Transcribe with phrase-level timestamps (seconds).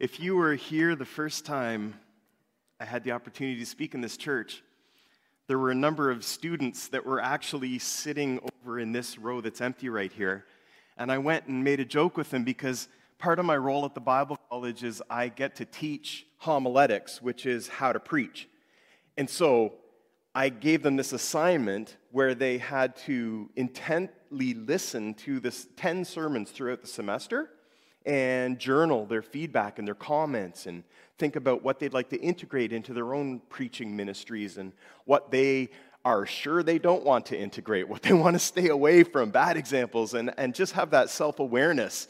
[0.00, 1.98] If you were here the first time
[2.78, 4.62] I had the opportunity to speak in this church,
[5.48, 9.60] there were a number of students that were actually sitting over in this row that's
[9.60, 10.44] empty right here.
[10.96, 12.86] And I went and made a joke with them because
[13.18, 17.44] part of my role at the Bible College is I get to teach homiletics, which
[17.44, 18.48] is how to preach.
[19.16, 19.74] And so
[20.32, 26.52] I gave them this assignment where they had to intently listen to this 10 sermons
[26.52, 27.50] throughout the semester
[28.08, 30.82] and journal their feedback and their comments and
[31.18, 34.72] think about what they'd like to integrate into their own preaching ministries and
[35.04, 35.68] what they
[36.06, 39.58] are sure they don't want to integrate, what they want to stay away from, bad
[39.58, 42.08] examples, and, and just have that self awareness.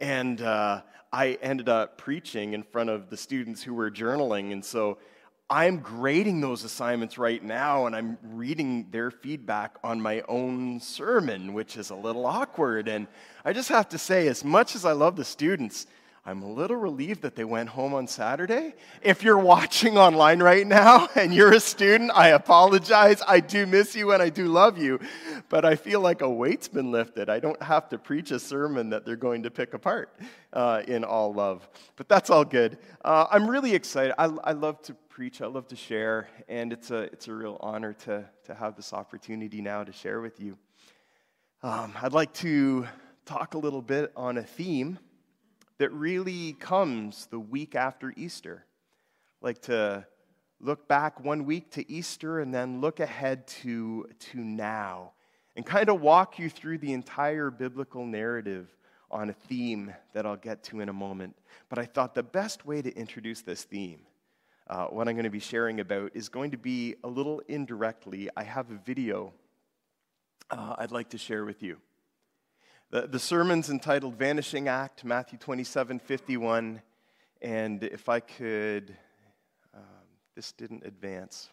[0.00, 4.52] And uh, I ended up preaching in front of the students who were journaling.
[4.52, 4.98] And so
[5.48, 11.54] I'm grading those assignments right now, and I'm reading their feedback on my own sermon,
[11.54, 12.88] which is a little awkward.
[12.88, 13.06] And
[13.44, 15.86] I just have to say, as much as I love the students,
[16.28, 18.74] I'm a little relieved that they went home on Saturday.
[19.00, 23.22] If you're watching online right now and you're a student, I apologize.
[23.24, 24.98] I do miss you and I do love you.
[25.48, 27.30] But I feel like a weight's been lifted.
[27.30, 30.18] I don't have to preach a sermon that they're going to pick apart
[30.52, 31.68] uh, in all love.
[31.94, 32.78] But that's all good.
[33.04, 34.12] Uh, I'm really excited.
[34.18, 37.56] I, I love to preach, I love to share, and it's a, it's a real
[37.60, 40.58] honor to, to have this opportunity now to share with you.
[41.62, 42.86] Um, I'd like to
[43.24, 44.98] talk a little bit on a theme
[45.78, 48.66] that really comes the week after Easter.
[49.40, 50.06] Like to
[50.60, 55.12] look back one week to Easter and then look ahead to, to now
[55.56, 58.68] and kind of walk you through the entire biblical narrative
[59.10, 61.38] on a theme that I'll get to in a moment.
[61.70, 64.00] But I thought the best way to introduce this theme,
[64.68, 68.28] uh, what I'm going to be sharing about, is going to be a little indirectly.
[68.36, 69.32] I have a video
[70.50, 71.78] uh, I'd like to share with you.
[72.90, 76.82] The, the sermon's entitled Vanishing Act, Matthew 27 51.
[77.42, 78.96] And if I could,
[79.74, 79.82] um,
[80.34, 81.50] this didn't advance.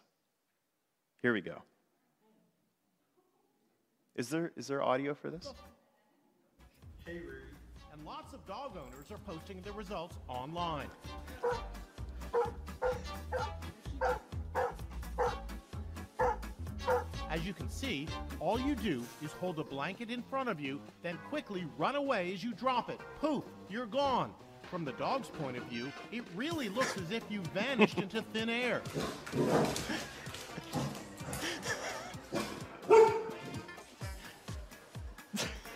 [1.22, 1.62] Here we go.
[4.14, 5.52] Is there, is there audio for this?
[7.04, 7.40] Hey, Rudy.
[7.92, 10.88] And lots of dog owners are posting their results online.
[17.44, 18.08] As you can see,
[18.40, 22.32] all you do is hold a blanket in front of you, then quickly run away
[22.32, 22.98] as you drop it.
[23.20, 24.32] Poof, you're gone.
[24.62, 28.48] From the dog's point of view, it really looks as if you vanished into thin
[28.48, 28.80] air.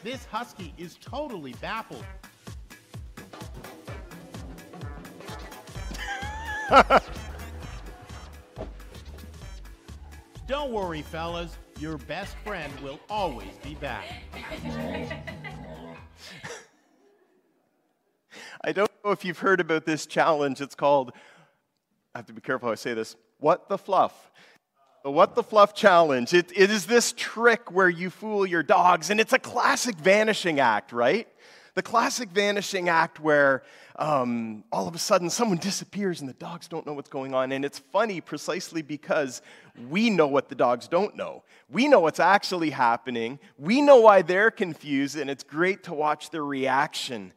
[0.03, 2.06] This husky is totally baffled.
[10.58, 11.56] Don't worry, fellas.
[11.78, 14.04] Your best friend will always be back.
[18.64, 20.60] I don't know if you've heard about this challenge.
[20.60, 21.12] It's called,
[22.12, 24.32] I have to be careful how I say this, What the Fluff.
[25.04, 26.34] The What the Fluff challenge.
[26.34, 30.58] It, it is this trick where you fool your dogs, and it's a classic vanishing
[30.58, 31.28] act, right?
[31.78, 33.62] The classic vanishing act where
[34.00, 37.53] um, all of a sudden someone disappears and the dogs don't know what's going on.
[37.53, 39.43] And it's funny precisely because
[39.88, 41.44] we know what the dogs don't know.
[41.71, 43.38] We know what's actually happening.
[43.59, 47.33] We know why they're confused, and it's great to watch their reaction.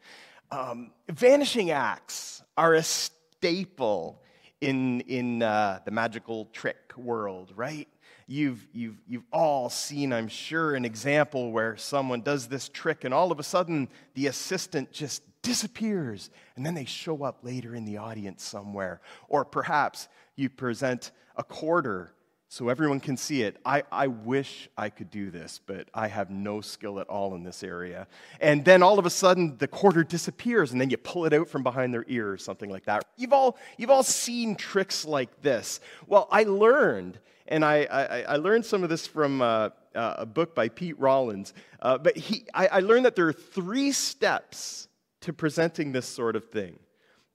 [0.50, 4.24] Um, vanishing acts are a staple
[4.60, 7.88] in, in uh, the magical trick world, right?
[8.32, 13.14] You've, you've, you've all seen, I'm sure, an example where someone does this trick and
[13.14, 17.84] all of a sudden the assistant just disappears and then they show up later in
[17.84, 19.02] the audience somewhere.
[19.28, 22.14] Or perhaps you present a quarter
[22.48, 23.58] so everyone can see it.
[23.66, 27.44] I, I wish I could do this, but I have no skill at all in
[27.44, 28.08] this area.
[28.40, 31.50] And then all of a sudden, the quarter disappears, and then you pull it out
[31.50, 33.04] from behind their ear or something like that.
[33.18, 35.82] You've all, you've all seen tricks like this.
[36.08, 37.20] Well, I learned
[37.52, 40.98] and I, I, I learned some of this from uh, uh, a book by Pete
[40.98, 41.54] Rollins.
[41.82, 44.88] Uh, but he, I, I learned that there are three steps
[45.20, 46.80] to presenting this sort of thing.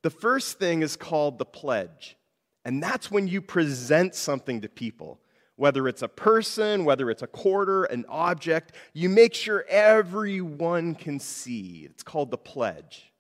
[0.03, 2.16] The first thing is called the pledge,
[2.65, 5.21] and that's when you present something to people.
[5.57, 11.18] Whether it's a person, whether it's a quarter, an object, you make sure everyone can
[11.18, 11.86] see.
[11.91, 13.13] It's called the pledge.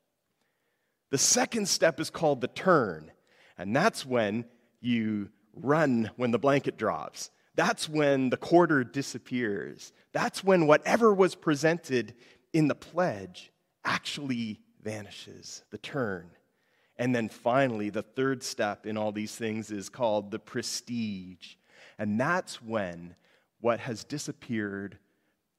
[1.10, 3.10] The second step is called the turn,
[3.56, 4.44] and that's when
[4.80, 7.30] you run when the blanket drops.
[7.54, 9.92] That's when the quarter disappears.
[10.12, 12.14] That's when whatever was presented
[12.52, 13.50] in the pledge
[13.84, 16.30] actually vanishes, the turn.
[16.98, 21.54] And then finally, the third step in all these things is called the prestige.
[21.98, 23.14] And that's when
[23.60, 24.98] what has disappeared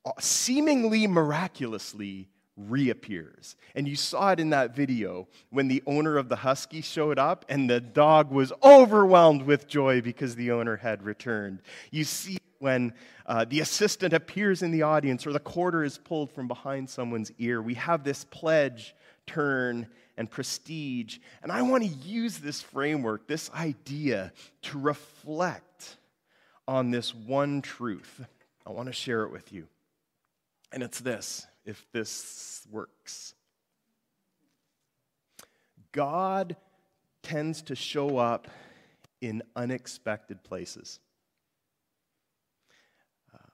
[0.06, 3.56] uh, seemingly miraculously reappears.
[3.76, 7.46] And you saw it in that video when the owner of the husky showed up
[7.48, 11.62] and the dog was overwhelmed with joy because the owner had returned.
[11.92, 12.94] You see when
[13.28, 17.32] uh, the assistant appears in the audience or the quarter is pulled from behind someone's
[17.38, 17.62] ear.
[17.62, 18.96] We have this pledge,
[19.28, 19.88] turn,
[20.18, 21.20] and prestige.
[21.44, 24.34] And I want to use this framework, this idea,
[24.64, 25.98] to reflect
[26.68, 28.26] on this one truth.
[28.66, 29.68] I want to share it with you.
[30.72, 33.34] And it's this if this works.
[35.92, 36.56] God
[37.24, 38.48] tends to show up
[39.22, 41.00] in unexpected places.
[43.34, 43.50] Uh,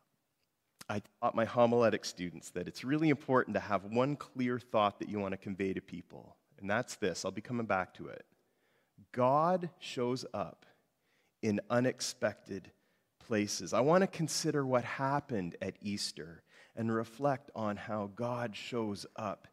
[0.90, 5.10] I taught my homiletic students that it's really important to have one clear thought that
[5.10, 7.26] you want to convey to people, and that's this.
[7.26, 8.26] I'll be coming back to it.
[9.12, 10.66] God shows up
[11.42, 12.72] in unexpected
[13.20, 13.74] places.
[13.74, 16.43] I want to consider what happened at Easter
[16.76, 19.48] and reflect on how God shows up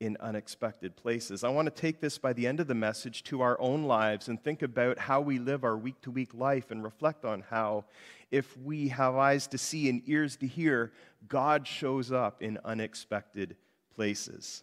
[0.00, 1.42] in unexpected places.
[1.42, 4.28] I want to take this by the end of the message to our own lives
[4.28, 7.84] and think about how we live our week to week life and reflect on how,
[8.30, 10.92] if we have eyes to see and ears to hear,
[11.26, 13.56] God shows up in unexpected
[13.94, 14.62] places.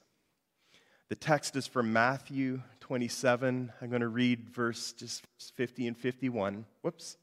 [1.09, 3.73] The text is from Matthew 27.
[3.81, 5.23] I'm going to read verse just
[5.55, 6.65] 50 and 51.
[6.81, 7.17] Whoops.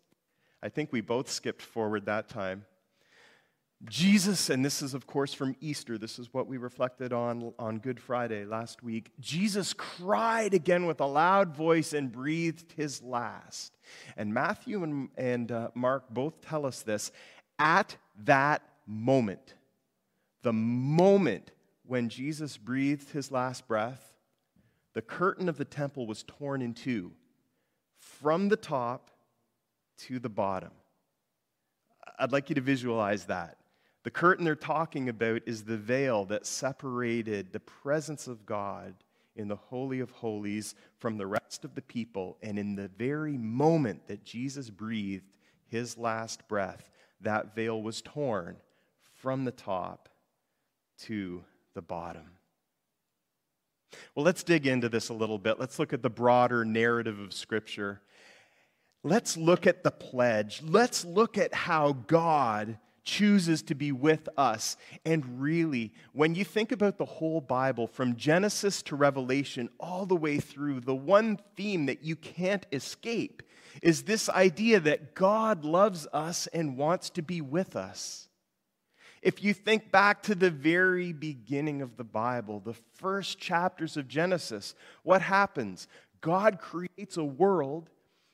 [0.63, 2.67] I think we both skipped forward that time.
[3.89, 7.79] Jesus, and this is, of course, from Easter, this is what we reflected on on
[7.79, 9.11] Good Friday last week.
[9.19, 13.77] Jesus cried again with a loud voice and breathed his last.
[14.17, 17.11] And Matthew and, and uh, Mark both tell us this.
[17.59, 19.55] At that moment,
[20.43, 21.51] the moment
[21.85, 24.15] when Jesus breathed his last breath,
[24.95, 27.13] the curtain of the temple was torn in two
[27.99, 29.11] from the top
[29.99, 30.71] to the bottom.
[32.19, 33.57] I'd like you to visualize that.
[34.05, 38.95] The curtain they're talking about is the veil that separated the presence of God
[39.37, 42.37] in the Holy of Holies from the rest of the people.
[42.43, 45.37] And in the very moment that Jesus breathed
[45.69, 46.91] his last breath,
[47.21, 48.57] that veil was torn
[49.15, 50.09] from the top
[51.03, 51.45] to
[51.75, 52.33] the bottom.
[54.15, 55.61] Well, let's dig into this a little bit.
[55.61, 58.01] Let's look at the broader narrative of Scripture.
[59.05, 60.63] Let's look at the pledge.
[60.65, 64.77] Let's look at how God chooses to be with us.
[65.05, 70.17] And really, when you think about the whole Bible, from Genesis to Revelation, all the
[70.17, 73.43] way through, the one theme that you can't escape
[73.83, 78.29] is this idea that God loves us and wants to be with us.
[79.23, 84.09] If you think back to the very beginning of the Bible, the first chapters of
[84.09, 85.87] Genesis, what happens?
[86.21, 87.89] God creates a world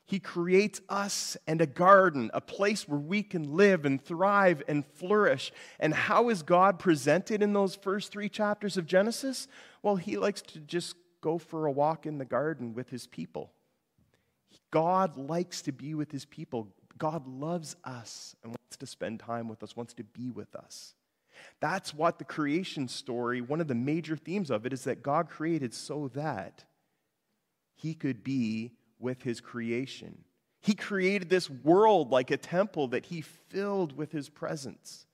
[0.08, 4.86] he creates us and a garden, a place where we can live and thrive and
[4.86, 5.52] flourish.
[5.78, 9.48] And how is God presented in those first three chapters of Genesis?
[9.82, 13.52] Well, He likes to just go for a walk in the garden with His people.
[14.70, 16.68] God likes to be with His people.
[16.96, 20.94] God loves us and wants to spend time with us, wants to be with us.
[21.60, 25.28] That's what the creation story, one of the major themes of it, is that God
[25.28, 26.64] created so that
[27.74, 30.24] He could be with his creation.
[30.60, 35.06] He created this world like a temple that he filled with his presence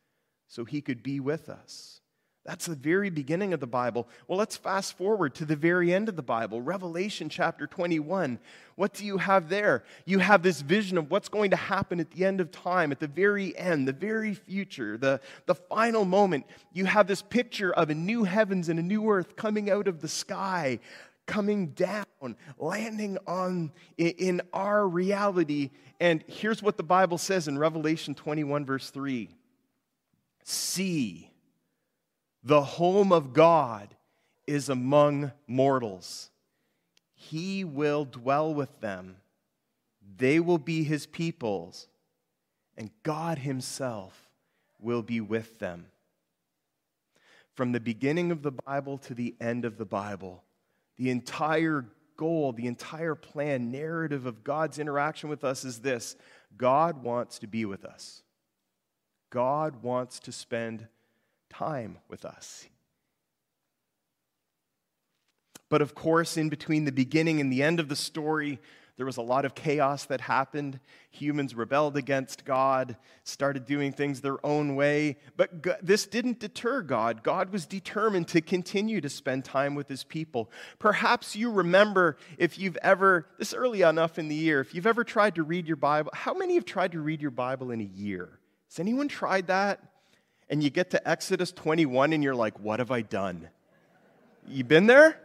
[0.49, 2.01] so he could be with us.
[2.45, 4.07] That's the very beginning of the Bible.
[4.29, 8.39] Well, let's fast forward to the very end of the Bible, Revelation chapter 21.
[8.77, 9.83] What do you have there?
[10.05, 13.01] You have this vision of what's going to happen at the end of time, at
[13.01, 16.45] the very end, the very future, the, the final moment.
[16.75, 20.03] You have this picture of a new heavens and a new earth coming out of
[20.03, 20.81] the sky,
[21.27, 25.71] coming down, landing on in our reality.
[26.01, 29.31] And here's what the Bible says in Revelation 21, verse 3
[30.45, 31.31] See,
[32.43, 33.95] the home of God
[34.47, 36.31] is among mortals.
[37.15, 39.17] He will dwell with them,
[40.17, 41.89] they will be his peoples,
[42.77, 44.29] and God himself
[44.79, 45.87] will be with them.
[47.55, 50.44] From the beginning of the Bible to the end of the Bible,
[50.97, 51.87] the entire
[52.17, 56.17] goal, the entire plan, narrative of God's interaction with us is this
[56.57, 58.23] God wants to be with us.
[59.31, 60.87] God wants to spend
[61.51, 62.67] time with us.
[65.69, 68.61] But of course, in between the beginning and the end of the story,
[68.97, 70.79] there was a lot of chaos that happened.
[71.11, 75.17] Humans rebelled against God, started doing things their own way.
[75.37, 77.23] But God, this didn't deter God.
[77.23, 80.51] God was determined to continue to spend time with his people.
[80.79, 85.03] Perhaps you remember if you've ever, this early enough in the year, if you've ever
[85.03, 87.85] tried to read your Bible, how many have tried to read your Bible in a
[87.85, 88.39] year?
[88.69, 89.81] Has anyone tried that?
[90.49, 93.49] and you get to Exodus 21 and you're like, what have I done?
[94.47, 95.19] You been there?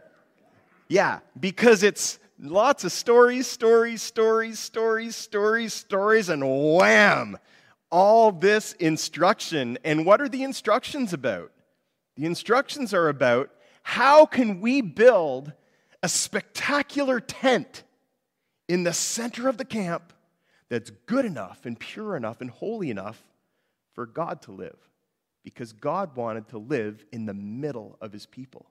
[0.88, 6.42] Yeah, because it's lots of stories, stories, stories, stories, stories, stories, and
[6.74, 7.38] wham!
[7.90, 9.78] All this instruction.
[9.84, 11.52] And what are the instructions about?
[12.16, 13.50] The instructions are about
[13.82, 15.52] how can we build
[16.02, 17.82] a spectacular tent
[18.68, 20.12] in the center of the camp
[20.68, 23.20] that's good enough and pure enough and holy enough
[23.94, 24.76] for God to live.
[25.42, 28.66] Because God wanted to live in the middle of his people.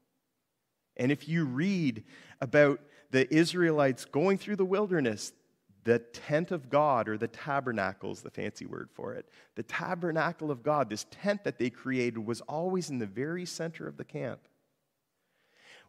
[0.95, 2.03] And if you read
[2.41, 2.79] about
[3.11, 5.33] the Israelites going through the wilderness,
[5.83, 10.51] the tent of God, or the tabernacle is the fancy word for it, the tabernacle
[10.51, 14.03] of God, this tent that they created, was always in the very center of the
[14.03, 14.41] camp.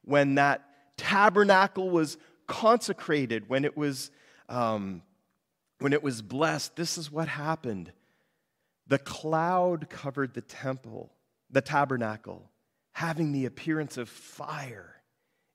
[0.03, 0.65] When that
[0.97, 4.11] tabernacle was consecrated, when it was,
[4.49, 5.03] um,
[5.81, 7.93] when it was blessed, this is what happened.
[8.87, 11.13] The cloud covered the temple,
[11.51, 12.51] the tabernacle,
[12.93, 14.97] having the appearance of fire.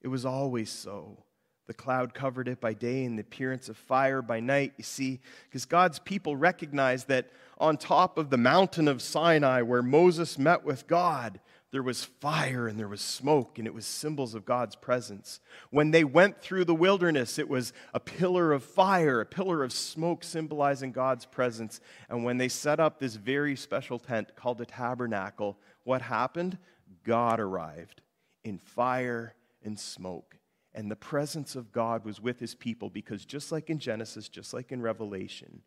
[0.02, 1.25] It was always so.
[1.68, 4.74] The cloud covered it by day and the appearance of fire by night.
[4.78, 9.82] You see, because God's people recognized that on top of the mountain of Sinai, where
[9.82, 11.40] Moses met with God,
[11.72, 15.42] there was fire and there was smoke, and it was symbols of God's presence.
[15.72, 19.74] When they went through the wilderness, it was a pillar of fire, a pillar of
[19.74, 21.82] smoke symbolizing God's presence.
[22.10, 26.58] And when they set up this very special tent called a tabernacle, what happened?
[27.04, 28.02] God arrived
[28.44, 30.38] in fire and smoke.
[30.76, 34.54] And the presence of God was with his people because just like in Genesis, just
[34.54, 35.62] like in Revelation,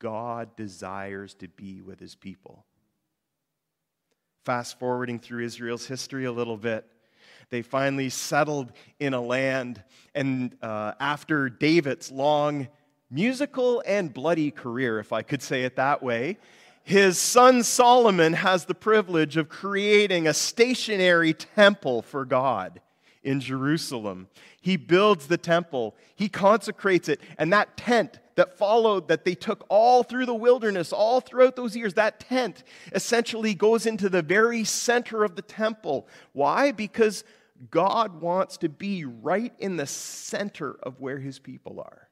[0.00, 2.66] God desires to be with his people.
[4.44, 6.84] Fast forwarding through Israel's history a little bit,
[7.50, 9.84] they finally settled in a land.
[10.16, 12.66] And uh, after David's long
[13.08, 16.38] musical and bloody career, if I could say it that way,
[16.82, 22.80] his son Solomon has the privilege of creating a stationary temple for God
[23.22, 24.28] in Jerusalem.
[24.60, 29.66] He builds the temple, he consecrates it, and that tent that followed, that they took
[29.68, 34.64] all through the wilderness, all throughout those years, that tent essentially goes into the very
[34.64, 36.08] center of the temple.
[36.32, 36.72] Why?
[36.72, 37.22] Because
[37.70, 42.08] God wants to be right in the center of where his people are.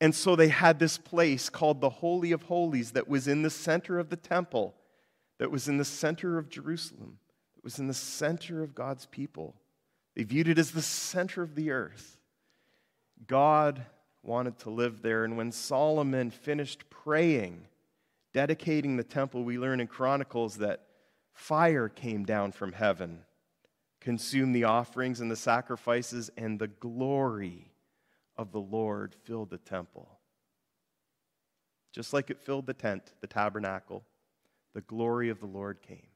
[0.00, 3.50] And so they had this place called the Holy of Holies that was in the
[3.50, 4.76] center of the temple,
[5.38, 7.18] that was in the center of Jerusalem,
[7.56, 9.56] that was in the center of God's people.
[10.20, 12.18] They viewed it as the center of the earth.
[13.26, 13.86] God
[14.22, 15.24] wanted to live there.
[15.24, 17.66] And when Solomon finished praying,
[18.34, 20.82] dedicating the temple, we learn in Chronicles that
[21.32, 23.20] fire came down from heaven,
[23.98, 27.72] consumed the offerings and the sacrifices, and the glory
[28.36, 30.18] of the Lord filled the temple.
[31.94, 34.04] Just like it filled the tent, the tabernacle,
[34.74, 36.08] the glory of the Lord came.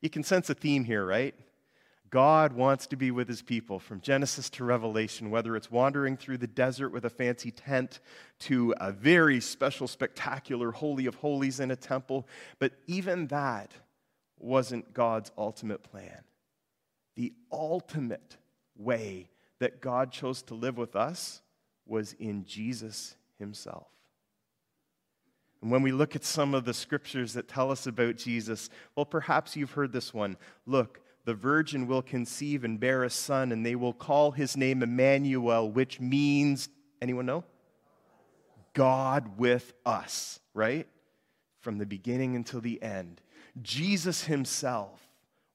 [0.00, 1.36] You can sense a theme here, right?
[2.10, 6.38] God wants to be with his people from Genesis to Revelation, whether it's wandering through
[6.38, 8.00] the desert with a fancy tent
[8.40, 12.26] to a very special, spectacular Holy of Holies in a temple.
[12.58, 13.72] But even that
[14.38, 16.22] wasn't God's ultimate plan.
[17.16, 18.36] The ultimate
[18.76, 21.40] way that God chose to live with us
[21.86, 23.88] was in Jesus himself.
[25.62, 29.06] And when we look at some of the scriptures that tell us about Jesus, well,
[29.06, 30.36] perhaps you've heard this one.
[30.66, 34.80] Look, the virgin will conceive and bear a son, and they will call his name
[34.80, 36.68] Emmanuel, which means,
[37.02, 37.42] anyone know?
[38.74, 40.86] God with us, right?
[41.58, 43.20] From the beginning until the end.
[43.60, 45.00] Jesus himself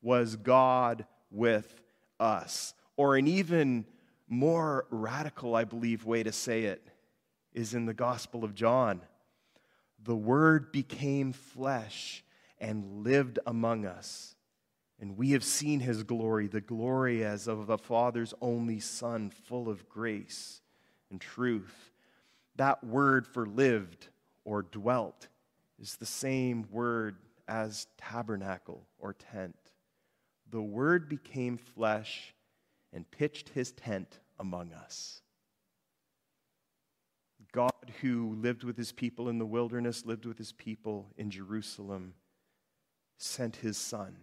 [0.01, 1.81] was God with
[2.19, 2.73] us.
[2.97, 3.85] Or an even
[4.27, 6.85] more radical, I believe, way to say it
[7.53, 9.01] is in the Gospel of John.
[10.03, 12.25] The Word became flesh
[12.59, 14.35] and lived among us
[15.01, 19.67] and we have seen his glory, the glory as of the Father's only Son, full
[19.67, 20.61] of grace
[21.09, 21.91] and truth.
[22.55, 24.09] That word for lived
[24.45, 25.27] or dwelt
[25.79, 27.15] is the same word
[27.47, 29.57] as tabernacle or tent.
[30.51, 32.35] The word became flesh
[32.93, 35.23] and pitched his tent among us.
[37.51, 42.13] God, who lived with his people in the wilderness, lived with his people in Jerusalem,
[43.17, 44.15] sent his Son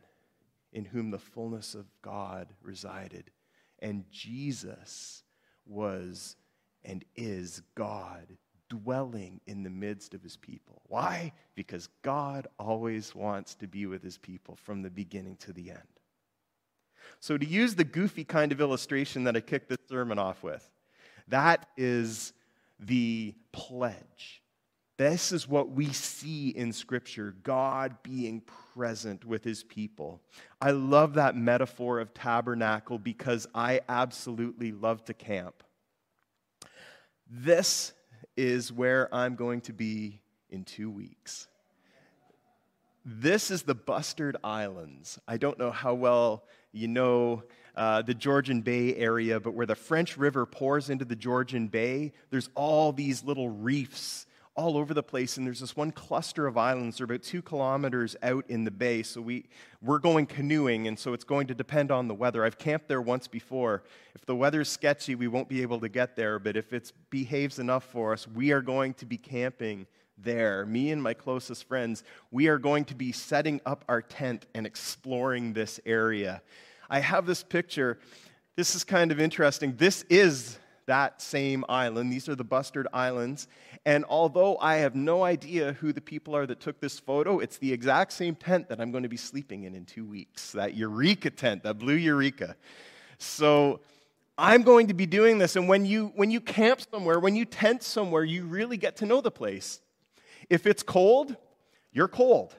[0.73, 3.31] in whom the fullness of God resided.
[3.81, 5.23] And Jesus
[5.67, 6.37] was
[6.85, 8.37] and is God
[8.69, 10.83] dwelling in the midst of his people.
[10.87, 11.33] Why?
[11.55, 15.79] Because God always wants to be with his people from the beginning to the end.
[17.21, 20.69] So, to use the goofy kind of illustration that I kicked this sermon off with,
[21.29, 22.33] that is
[22.79, 24.43] the pledge
[24.99, 28.43] This is what we see in Scripture God being
[28.75, 30.21] present with his people.
[30.61, 35.63] I love that metaphor of tabernacle because I absolutely love to camp.
[37.31, 37.93] This
[38.37, 41.47] is where I'm going to be in two weeks.
[43.05, 45.21] This is the Bustard Islands.
[45.29, 47.45] I don't know how well you know
[47.77, 52.13] uh, the Georgian Bay area, but where the French River pours into the Georgian Bay,
[52.31, 54.27] there's all these little reefs
[54.59, 56.97] all over the place, and there's this one cluster of islands.
[56.97, 59.45] They're about two kilometers out in the bay, so we,
[59.81, 62.45] we're going canoeing, and so it's going to depend on the weather.
[62.45, 63.85] I've camped there once before.
[64.17, 67.61] If the weather's sketchy, we won't be able to get there, but if it behaves
[67.61, 69.87] enough for us, we are going to be camping
[70.21, 70.67] there.
[70.67, 74.67] Me and my closest friends, we are going to be setting up our tent and
[74.67, 76.43] exploring this area.
[76.91, 78.01] I have this picture.
[78.57, 79.77] This is kind of interesting.
[79.77, 82.11] This is that same island.
[82.11, 83.47] These are the Bustard Islands.
[83.89, 87.57] And although I have no idea who the people are that took this photo, it's
[87.57, 90.75] the exact same tent that I'm going to be sleeping in in two weeks that
[90.75, 92.55] Eureka tent, that blue Eureka.
[93.17, 93.81] So
[94.37, 95.57] I'm going to be doing this.
[95.57, 99.07] And when you, when you camp somewhere, when you tent somewhere, you really get to
[99.07, 99.81] know the place.
[100.51, 101.35] If it's cold,
[101.91, 102.55] you're cold.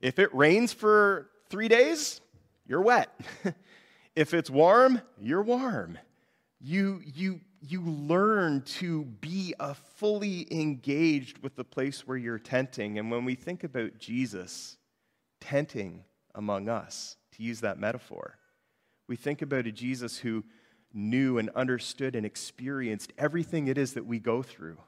[0.00, 2.20] If it rains for three days,
[2.64, 3.08] you're wet.
[4.14, 5.98] if it's warm, you're warm
[6.64, 12.98] you, you, you learn to be a fully engaged with the place where you're tenting.
[12.98, 14.76] And when we think about Jesus
[15.40, 16.04] tenting
[16.34, 18.38] among us, to use that metaphor,
[19.08, 20.44] we think about a Jesus who
[20.92, 24.78] knew and understood and experienced everything it is that we go through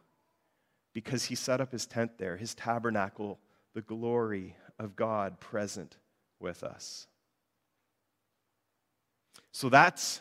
[0.92, 3.38] because he set up his tent there, his tabernacle,
[3.74, 5.96] the glory of God present
[6.38, 7.06] with us.
[9.50, 10.20] So that's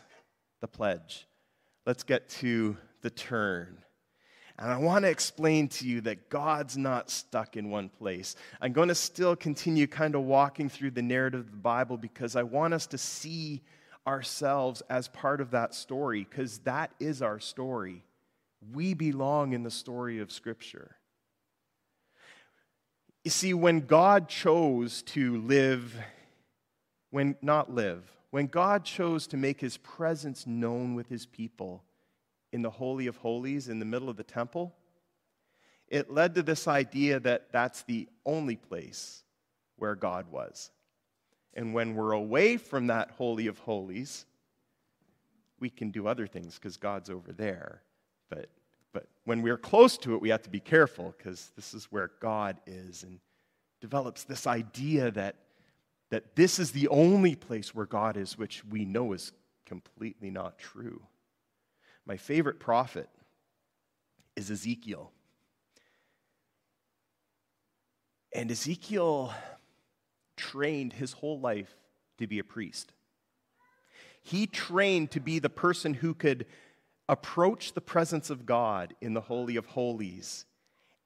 [0.60, 1.26] the pledge
[1.86, 3.78] let's get to the turn.
[4.58, 8.36] And I want to explain to you that God's not stuck in one place.
[8.60, 12.36] I'm going to still continue kind of walking through the narrative of the Bible because
[12.36, 13.62] I want us to see
[14.06, 18.02] ourselves as part of that story because that is our story.
[18.72, 20.96] We belong in the story of Scripture.
[23.24, 25.94] You see, when God chose to live,
[27.10, 31.82] when not live, when God chose to make his presence known with his people
[32.56, 34.74] in the Holy of Holies in the middle of the temple,
[35.88, 39.22] it led to this idea that that's the only place
[39.76, 40.70] where God was.
[41.54, 44.24] And when we're away from that Holy of Holies,
[45.60, 47.82] we can do other things because God's over there.
[48.30, 48.48] But,
[48.94, 52.10] but when we're close to it, we have to be careful because this is where
[52.20, 53.20] God is and
[53.82, 55.36] develops this idea that
[56.10, 59.32] that this is the only place where God is, which we know is
[59.66, 61.02] completely not true.
[62.06, 63.08] My favorite prophet
[64.36, 65.10] is Ezekiel.
[68.32, 69.34] And Ezekiel
[70.36, 71.74] trained his whole life
[72.18, 72.92] to be a priest.
[74.22, 76.46] He trained to be the person who could
[77.08, 80.44] approach the presence of God in the Holy of Holies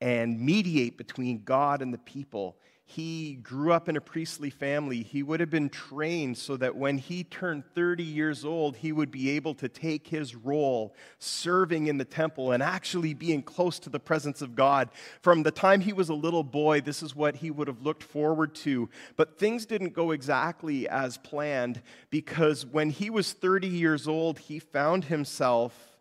[0.00, 2.56] and mediate between God and the people
[2.90, 5.05] he grew up in a priestly family.
[5.05, 9.12] He would have been trained so that when he turned 30 years old, he would
[9.12, 13.90] be able to take his role serving in the temple and actually being close to
[13.90, 14.90] the presence of God.
[15.22, 18.03] From the time he was a little boy, this is what he would have looked
[18.03, 18.90] forward to.
[19.14, 24.59] But things didn't go exactly as planned because when he was 30 years old, he
[24.59, 25.96] found himself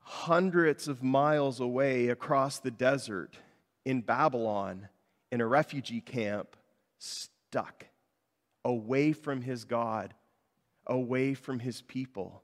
[0.00, 3.38] hundreds of miles away across the desert
[3.86, 4.88] in Babylon
[5.32, 6.56] in a refugee camp,
[6.98, 7.86] stuck,
[8.64, 10.14] away from his God,
[10.86, 12.42] away from his people.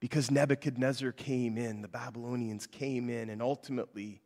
[0.00, 4.22] Because Nebuchadnezzar came in, the Babylonians came in, and ultimately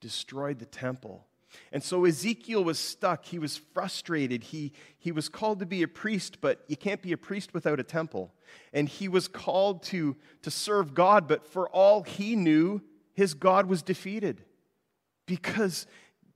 [0.00, 1.26] destroyed the temple.
[1.70, 3.26] And so Ezekiel was stuck.
[3.26, 4.44] He was frustrated.
[4.44, 7.80] He, he was called to be a priest, but you can't be a priest without
[7.80, 8.32] a temple.
[8.72, 12.80] And he was called to, to serve God, but for all he knew,
[13.12, 14.44] his God was defeated
[15.26, 15.86] because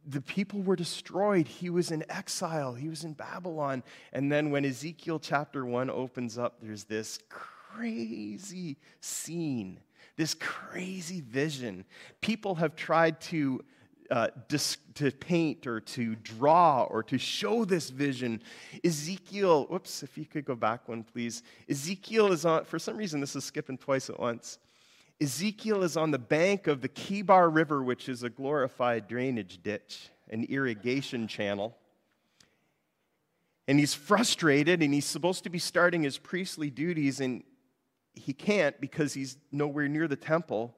[0.06, 1.46] the people were destroyed.
[1.46, 3.82] He was in exile, he was in Babylon.
[4.12, 9.80] And then when Ezekiel chapter 1 opens up, there's this crazy scene,
[10.16, 11.84] this crazy vision.
[12.20, 13.64] People have tried to.
[14.10, 18.42] Uh, dis- to paint or to draw or to show this vision.
[18.84, 21.42] Ezekiel, whoops, if you could go back one, please.
[21.66, 24.58] Ezekiel is on, for some reason, this is skipping twice at once.
[25.22, 30.10] Ezekiel is on the bank of the Kebar River, which is a glorified drainage ditch,
[30.28, 31.76] an irrigation channel.
[33.68, 37.44] And he's frustrated and he's supposed to be starting his priestly duties, and
[38.14, 40.74] he can't because he's nowhere near the temple.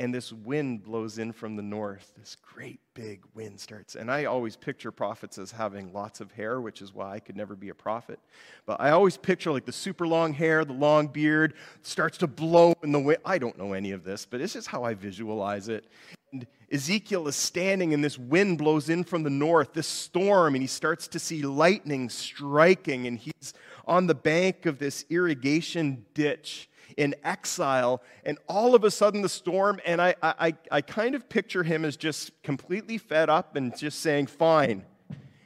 [0.00, 2.12] And this wind blows in from the north.
[2.16, 3.96] This great big wind starts.
[3.96, 7.36] And I always picture prophets as having lots of hair, which is why I could
[7.36, 8.20] never be a prophet.
[8.64, 12.74] But I always picture like the super long hair, the long beard starts to blow
[12.82, 13.18] in the wind.
[13.24, 15.84] I don't know any of this, but it's just how I visualize it.
[16.30, 20.62] And Ezekiel is standing, and this wind blows in from the north, this storm, and
[20.62, 23.54] he starts to see lightning striking, and he's
[23.86, 29.28] on the bank of this irrigation ditch in exile, and all of a sudden the
[29.28, 33.74] storm, and I, I, I kind of picture him as just completely fed up and
[33.78, 34.84] just saying, Fine,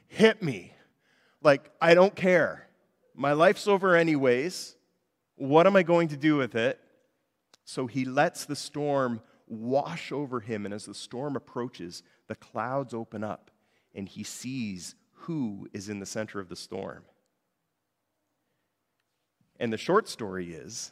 [0.07, 0.73] hit me.
[1.43, 2.67] Like, I don't care.
[3.13, 4.75] My life's over, anyways.
[5.35, 6.79] What am I going to do with it?
[7.65, 12.95] So he lets the storm wash over him, and as the storm approaches, the clouds
[12.95, 13.51] open up,
[13.93, 17.03] and he sees who is in the center of the storm.
[19.59, 20.91] And the short story is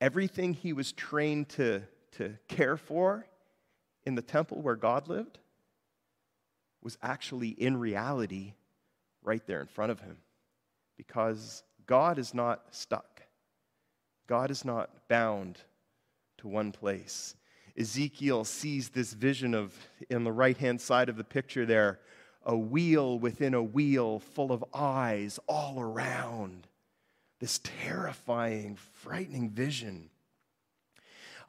[0.00, 1.82] everything he was trained to,
[2.12, 3.26] to care for
[4.04, 5.38] in the temple where God lived
[6.82, 8.54] was actually in reality
[9.22, 10.18] right there in front of him.
[10.96, 13.22] Because God is not stuck,
[14.26, 15.58] God is not bound
[16.38, 17.34] to one place.
[17.76, 19.74] Ezekiel sees this vision of,
[20.10, 22.00] in the right hand side of the picture there,
[22.44, 26.67] a wheel within a wheel full of eyes all around
[27.40, 30.10] this terrifying, frightening vision.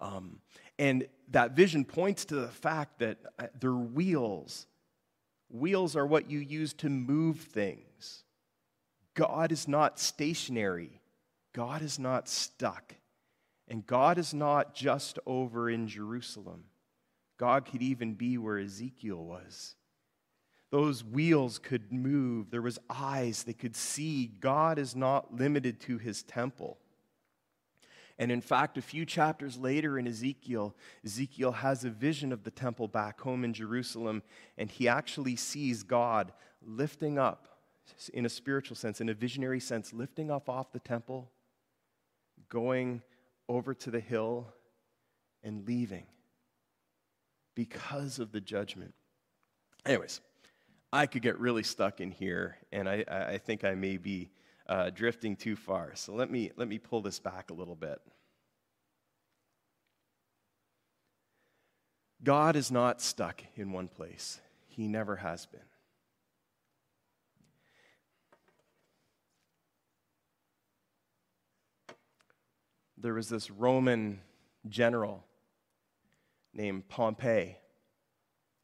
[0.02, 0.40] Um,
[0.78, 4.68] and that vision points to the fact that uh, they're wheels.
[5.50, 8.24] Wheels are what you use to move things.
[9.14, 11.02] God is not stationary,
[11.54, 12.96] God is not stuck.
[13.70, 16.64] And God is not just over in Jerusalem.
[17.38, 19.76] God could even be where Ezekiel was.
[20.72, 22.52] Those wheels could move.
[22.52, 24.28] There was eyes they could see.
[24.28, 26.78] God is not limited to his temple.
[28.20, 32.52] And in fact, a few chapters later in Ezekiel, Ezekiel has a vision of the
[32.52, 34.22] temple back home in Jerusalem,
[34.58, 37.48] and he actually sees God lifting up,
[38.14, 41.32] in a spiritual sense, in a visionary sense, lifting up off the temple,
[42.50, 43.02] going
[43.48, 44.54] over to the hill,
[45.42, 46.06] and leaving
[47.56, 48.94] because of the judgment.
[49.86, 50.20] Anyways,
[50.92, 54.32] I could get really stuck in here, and I, I think I may be
[54.68, 55.92] uh, drifting too far.
[55.96, 58.00] So let me, let me pull this back a little bit.
[62.24, 65.62] God is not stuck in one place, He never has been.
[72.98, 74.20] There was this Roman
[74.68, 75.24] general
[76.54, 77.56] named Pompey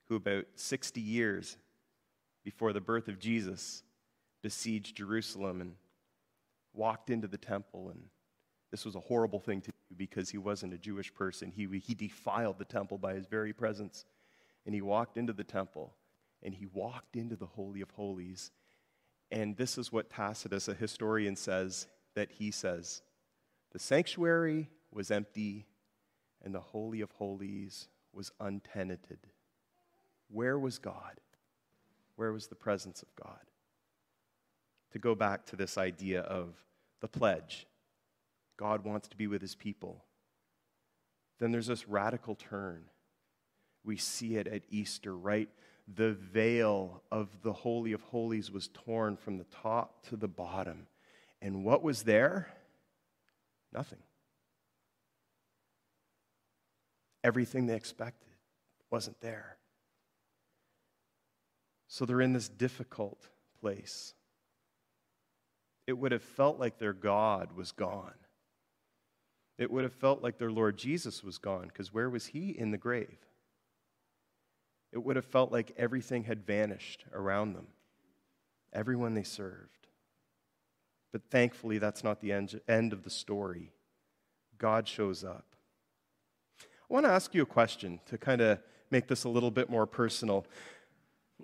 [0.08, 1.56] who, about 60 years
[2.46, 3.84] before the birth of Jesus,
[4.42, 5.74] besieged Jerusalem and
[6.74, 7.90] walked into the temple.
[7.90, 8.04] And
[8.72, 11.52] this was a horrible thing to do because he wasn't a Jewish person.
[11.52, 14.06] He, he defiled the temple by his very presence.
[14.66, 15.94] And he walked into the temple
[16.44, 18.52] and he walked into the Holy of Holies.
[19.32, 23.02] And this is what Tacitus, a historian, says that he says
[23.72, 25.66] the sanctuary was empty
[26.44, 29.20] and the Holy of Holies was untenanted.
[30.30, 31.20] Where was God?
[32.16, 33.40] Where was the presence of God?
[34.92, 36.54] To go back to this idea of
[37.02, 37.68] the pledge
[38.58, 40.04] God wants to be with his people.
[41.40, 42.86] Then there's this radical turn.
[43.84, 45.50] We see it at Easter, right?
[45.94, 50.88] The veil of the Holy of Holies was torn from the top to the bottom.
[51.42, 52.48] And what was there?
[53.74, 54.00] Nothing.
[57.24, 58.30] Everything they expected
[58.90, 59.55] wasn't there.
[61.96, 63.30] So they're in this difficult
[63.62, 64.14] place.
[65.88, 68.16] It would have felt like their God was gone.
[69.58, 72.50] It would have felt like their Lord Jesus was gone, because where was he?
[72.50, 73.18] In the grave.
[74.92, 77.68] It would have felt like everything had vanished around them,
[78.74, 79.88] everyone they served.
[81.14, 83.72] But thankfully, that's not the end, end of the story.
[84.58, 85.56] God shows up.
[86.60, 88.60] I want to ask you a question to kind of
[88.92, 90.46] make this a little bit more personal.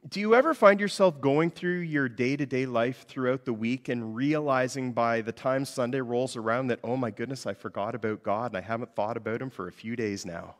[0.07, 3.87] Do you ever find yourself going through your day to day life throughout the week
[3.89, 8.23] and realizing by the time Sunday rolls around that, oh my goodness, I forgot about
[8.23, 10.55] God and I haven't thought about Him for a few days now?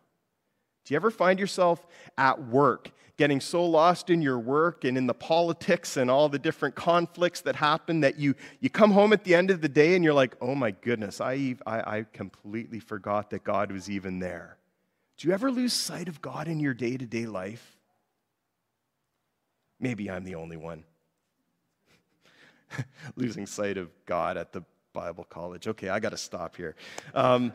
[0.84, 1.86] Do you ever find yourself
[2.18, 6.40] at work getting so lost in your work and in the politics and all the
[6.40, 9.96] different conflicts that happen that you, you come home at the end of the day
[9.96, 14.20] and you're like, oh my goodness, I, I, I completely forgot that God was even
[14.20, 14.58] there?
[15.18, 17.78] Do you ever lose sight of God in your day to day life?
[19.82, 20.84] Maybe I'm the only one.
[23.16, 24.64] Losing sight of God at the
[24.94, 25.68] Bible college.
[25.68, 26.76] Okay, I got to stop here.
[27.16, 27.52] Um,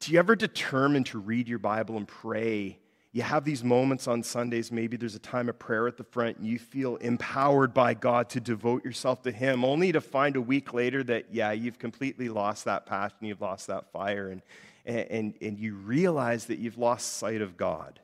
[0.00, 2.78] Do you ever determine to read your Bible and pray?
[3.12, 6.38] You have these moments on Sundays, maybe there's a time of prayer at the front,
[6.38, 10.40] and you feel empowered by God to devote yourself to Him, only to find a
[10.40, 14.42] week later that, yeah, you've completely lost that passion, you've lost that fire, and,
[14.84, 18.00] and, and you realize that you've lost sight of God.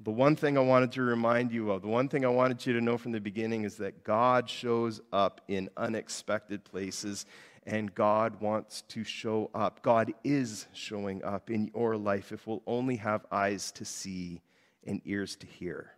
[0.00, 2.72] The one thing I wanted to remind you of, the one thing I wanted you
[2.74, 7.26] to know from the beginning is that God shows up in unexpected places
[7.66, 9.82] and God wants to show up.
[9.82, 14.42] God is showing up in your life if we'll only have eyes to see
[14.84, 15.92] and ears to hear.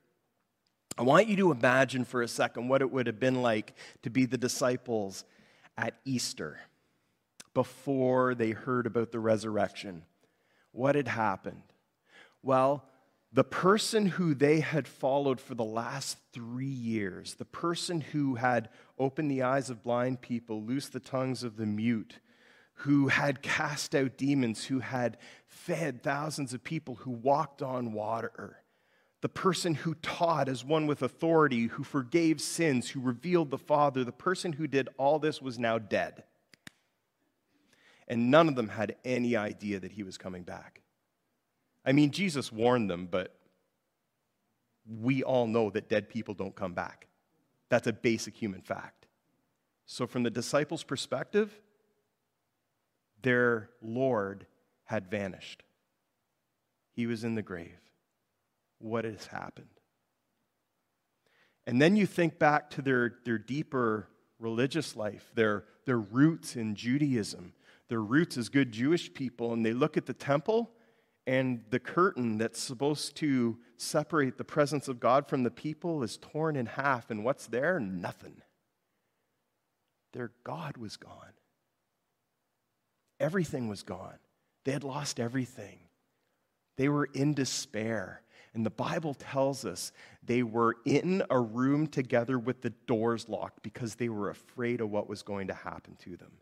[0.98, 4.10] I want you to imagine for a second what it would have been like to
[4.10, 5.24] be the disciples
[5.76, 6.58] at Easter
[7.52, 10.04] before they heard about the resurrection.
[10.72, 11.62] What had happened?
[12.42, 12.84] Well,
[13.36, 18.70] the person who they had followed for the last three years, the person who had
[18.98, 22.18] opened the eyes of blind people, loosed the tongues of the mute,
[22.80, 28.62] who had cast out demons, who had fed thousands of people, who walked on water,
[29.20, 34.02] the person who taught as one with authority, who forgave sins, who revealed the Father,
[34.02, 36.24] the person who did all this was now dead.
[38.08, 40.80] And none of them had any idea that he was coming back.
[41.86, 43.32] I mean, Jesus warned them, but
[44.86, 47.06] we all know that dead people don't come back.
[47.68, 49.06] That's a basic human fact.
[49.86, 51.60] So, from the disciples' perspective,
[53.22, 54.46] their Lord
[54.84, 55.62] had vanished.
[56.92, 57.78] He was in the grave.
[58.78, 59.68] What has happened?
[61.66, 66.74] And then you think back to their, their deeper religious life, their, their roots in
[66.74, 67.52] Judaism,
[67.88, 70.70] their roots as good Jewish people, and they look at the temple
[71.26, 76.18] and the curtain that's supposed to separate the presence of God from the people is
[76.18, 77.10] torn in half.
[77.10, 77.80] And what's there?
[77.80, 78.42] Nothing.
[80.12, 81.32] Their God was gone.
[83.18, 84.18] Everything was gone.
[84.64, 85.80] They had lost everything.
[86.76, 88.22] They were in despair.
[88.54, 93.62] And the Bible tells us they were in a room together with the doors locked
[93.62, 96.32] because they were afraid of what was going to happen to them.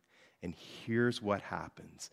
[0.42, 2.10] And here's what happens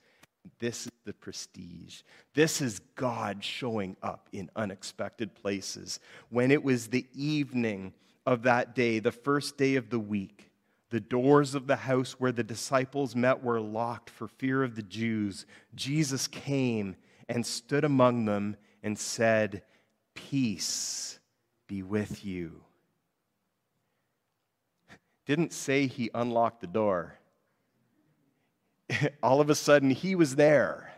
[0.60, 2.02] this is the prestige.
[2.34, 6.00] This is God showing up in unexpected places.
[6.30, 7.94] When it was the evening
[8.26, 10.52] of that day, the first day of the week,
[10.90, 14.84] the doors of the house where the disciples met were locked for fear of the
[14.84, 15.46] Jews.
[15.74, 16.96] Jesus came
[17.30, 19.64] and stood among them and said,
[20.14, 21.20] Peace
[21.68, 22.62] be with you.
[25.26, 27.16] Didn't say he unlocked the door
[29.24, 30.92] all of a sudden he was there.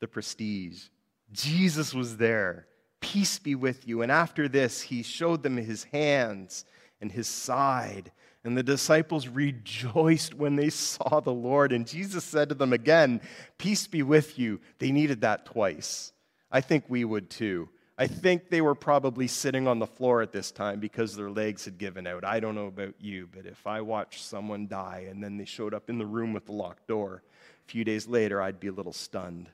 [0.00, 0.84] The prestige.
[1.30, 2.66] Jesus was there.
[3.00, 4.02] Peace be with you.
[4.02, 6.64] And after this, he showed them his hands
[7.00, 8.12] and his side.
[8.44, 11.72] And the disciples rejoiced when they saw the Lord.
[11.72, 13.20] And Jesus said to them again,
[13.58, 14.60] Peace be with you.
[14.78, 16.12] They needed that twice.
[16.50, 17.68] I think we would too.
[18.02, 21.66] I think they were probably sitting on the floor at this time because their legs
[21.66, 22.24] had given out.
[22.24, 25.72] I don't know about you, but if I watched someone die and then they showed
[25.72, 27.22] up in the room with the locked door,
[27.64, 29.50] a few days later, I'd be a little stunned.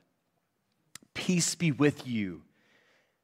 [1.13, 2.41] Peace be with you.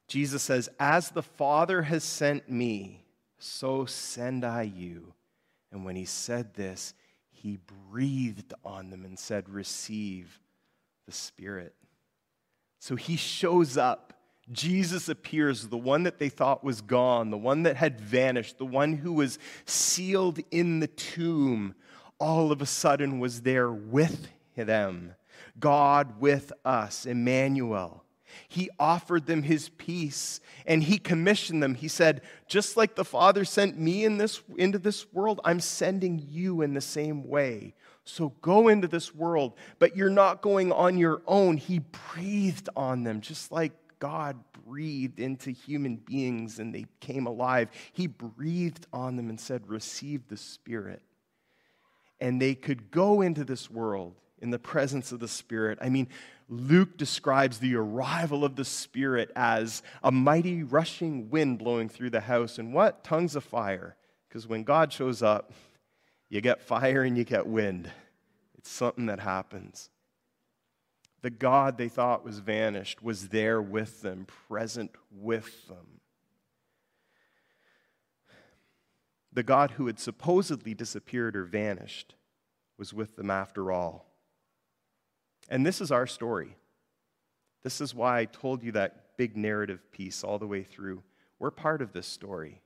[0.06, 3.04] Jesus says, As the Father has sent me,
[3.40, 5.12] so send I you.
[5.72, 6.94] And when he said this,
[7.32, 7.58] he
[7.90, 10.38] breathed on them and said, Receive
[11.04, 11.74] the Spirit.
[12.78, 14.12] So he shows up
[14.52, 18.66] Jesus appears, the one that they thought was gone, the one that had vanished, the
[18.66, 21.74] one who was sealed in the tomb,
[22.18, 25.14] all of a sudden was there with them.
[25.58, 28.04] God with us, Emmanuel.
[28.48, 31.74] He offered them his peace and he commissioned them.
[31.74, 36.24] He said, Just like the Father sent me in this, into this world, I'm sending
[36.28, 37.74] you in the same way.
[38.04, 41.56] So go into this world, but you're not going on your own.
[41.56, 47.68] He breathed on them, just like God breathed into human beings and they came alive,
[47.92, 51.02] He breathed on them and said, Receive the Spirit.
[52.20, 55.78] And they could go into this world in the presence of the Spirit.
[55.80, 56.08] I mean,
[56.48, 62.20] Luke describes the arrival of the Spirit as a mighty rushing wind blowing through the
[62.20, 62.58] house.
[62.58, 63.04] And what?
[63.04, 63.96] Tongues of fire.
[64.28, 65.52] Because when God shows up,
[66.28, 67.90] you get fire and you get wind.
[68.58, 69.90] It's something that happens.
[71.22, 76.00] The God they thought was vanished was there with them, present with them.
[79.32, 82.14] The God who had supposedly disappeared or vanished
[82.78, 84.06] was with them after all.
[85.48, 86.56] And this is our story.
[87.62, 91.02] This is why I told you that big narrative piece all the way through.
[91.38, 92.62] We're part of this story.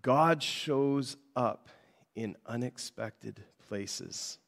[0.00, 1.68] God shows up
[2.14, 4.38] in unexpected places.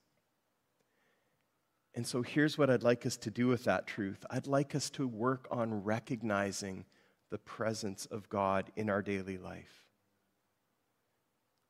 [1.95, 4.91] And so here's what I'd like us to do with that truth I'd like us
[4.91, 6.85] to work on recognizing
[7.31, 9.85] the presence of God in our daily life.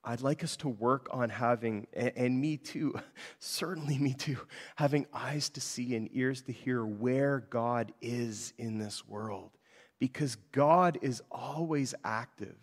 [0.06, 2.94] I'd like us to work on having, and me too,
[3.38, 4.36] certainly me too,
[4.76, 9.52] having eyes to see and ears to hear where God is in this world.
[9.98, 12.58] Because God is always active.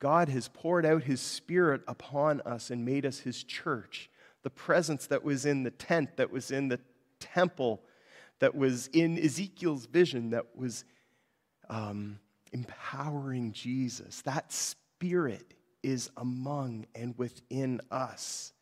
[0.00, 4.08] God has poured out his spirit upon us and made us his church.
[4.42, 6.80] The presence that was in the tent, that was in the
[7.18, 7.82] temple,
[8.38, 10.84] that was in Ezekiel's vision, that was
[11.68, 12.18] um,
[12.52, 14.22] empowering Jesus.
[14.22, 18.52] That spirit is among and within us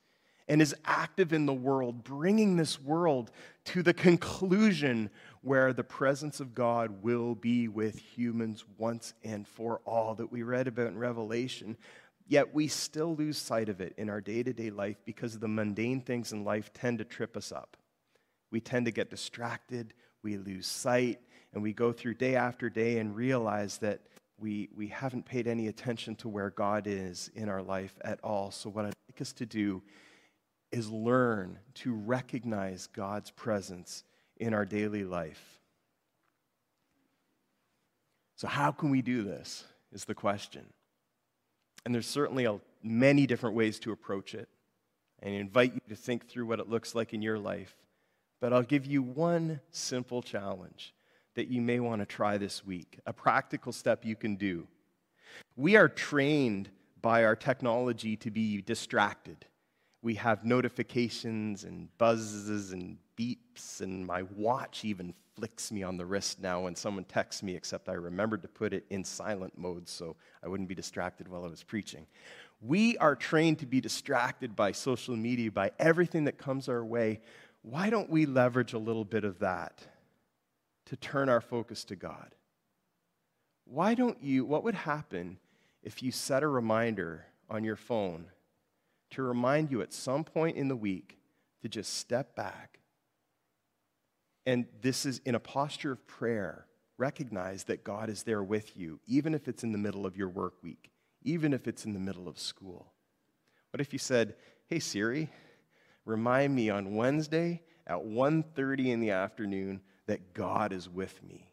[0.49, 3.31] and is active in the world, bringing this world
[3.67, 5.11] to the conclusion
[5.43, 10.43] where the presence of God will be with humans once and for all that we
[10.43, 11.77] read about in Revelation.
[12.29, 15.49] Yet we still lose sight of it in our day to day life because the
[15.49, 17.79] mundane things in life tend to trip us up.
[18.51, 21.21] We tend to get distracted, we lose sight,
[21.55, 24.03] and we go through day after day and realize that
[24.39, 28.51] we, we haven't paid any attention to where God is in our life at all.
[28.51, 29.83] So, what I'd like us to do
[30.71, 34.05] is learn to recognize God's presence
[34.37, 35.59] in our daily life.
[38.37, 39.65] So, how can we do this?
[39.91, 40.67] Is the question.
[41.85, 44.49] And there's certainly a, many different ways to approach it.
[45.21, 47.75] And invite you to think through what it looks like in your life.
[48.41, 50.95] But I'll give you one simple challenge
[51.35, 54.67] that you may want to try this week, a practical step you can do.
[55.57, 56.69] We are trained
[57.01, 59.45] by our technology to be distracted.
[60.03, 66.07] We have notifications and buzzes and beeps, and my watch even flicks me on the
[66.07, 69.89] wrist now when someone texts me, except I remembered to put it in silent mode
[69.89, 72.07] so I wouldn't be distracted while I was preaching.
[72.61, 77.21] We are trained to be distracted by social media, by everything that comes our way.
[77.63, 79.87] Why don't we leverage a little bit of that?
[80.89, 82.35] to turn our focus to God.
[83.67, 85.39] Why don't you, what would happen
[85.83, 88.27] if you set a reminder on your phone
[89.11, 91.19] to remind you at some point in the week
[91.61, 92.78] to just step back?
[94.49, 96.65] And this is in a posture of prayer.
[96.97, 100.31] Recognize that God is there with you, even if it's in the middle of your
[100.31, 100.91] work week,
[101.23, 102.95] even if it's in the middle of school.
[103.71, 105.31] What if you said, "Hey Siri,
[106.07, 111.48] remind me on Wednesday at 1:30 in the afternoon that God is with me.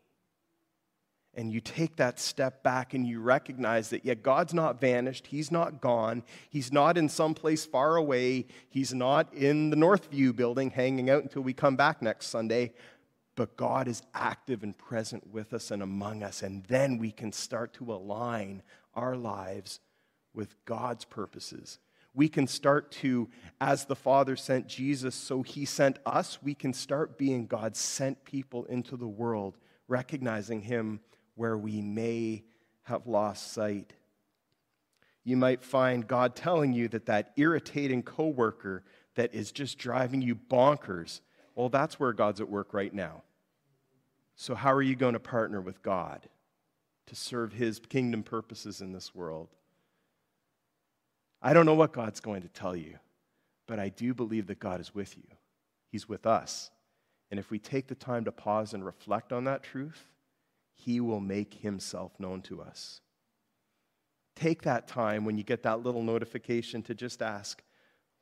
[1.35, 5.27] And you take that step back and you recognize that, yet God's not vanished.
[5.27, 6.23] He's not gone.
[6.49, 8.45] He's not in some place far away.
[8.69, 12.73] He's not in the Northview building hanging out until we come back next Sunday.
[13.35, 16.41] But God is active and present with us and among us.
[16.41, 19.81] And then we can start to align our lives
[20.33, 21.79] with God's purposes
[22.15, 26.73] we can start to, as the Father sent Jesus, so he sent us, we can
[26.73, 31.01] start being God's sent people into the world, recognizing him
[31.35, 32.43] where we may
[32.83, 33.93] have lost sight.
[35.23, 38.83] You might find God telling you that that irritating coworker
[39.15, 41.21] that is just driving you bonkers,
[41.55, 43.23] well, that's where God's at work right now.
[44.35, 46.27] So, how are you going to partner with God
[47.07, 49.47] to serve his kingdom purposes in this world?
[51.41, 52.99] I don't know what God's going to tell you,
[53.67, 55.27] but I do believe that God is with you.
[55.89, 56.69] He's with us.
[57.31, 60.07] And if we take the time to pause and reflect on that truth,
[60.75, 63.01] He will make Himself known to us.
[64.35, 67.63] Take that time when you get that little notification to just ask,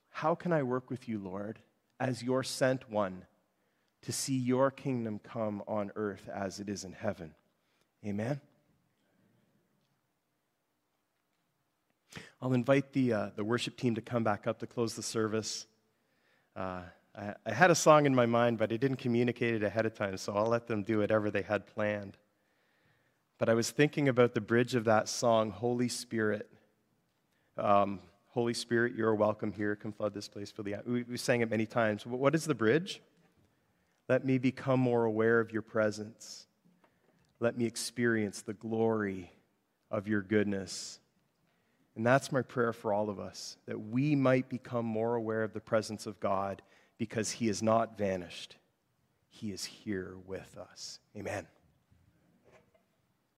[0.10, 1.60] How can I work with you, Lord,
[2.00, 3.26] as your sent one
[4.04, 7.34] to see your kingdom come on earth as it is in heaven?
[8.06, 8.39] Amen.
[12.42, 15.66] I'll invite the, uh, the worship team to come back up to close the service.
[16.56, 16.82] Uh,
[17.16, 19.94] I, I, had a song in my mind, but I didn't communicate it ahead of
[19.94, 22.18] time, so I'll let them do whatever they had planned.
[23.44, 26.50] But I was thinking about the bridge of that song, Holy Spirit.
[27.58, 29.76] Um, Holy Spirit, you're welcome here.
[29.76, 30.50] Come flood this place.
[30.50, 32.06] For the we, we sang it many times.
[32.06, 33.02] What is the bridge?
[34.08, 36.48] Let me become more aware of your presence.
[37.41, 39.30] Let me experience the glory
[39.91, 41.02] of your goodness.
[41.98, 45.52] And that's my prayer for all of us that we might become more aware of
[45.52, 46.62] the presence of God
[46.98, 48.56] because He is not vanished,
[49.28, 51.00] He is here with us.
[51.18, 51.46] Amen.